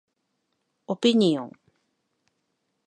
[0.87, 1.51] オピニオン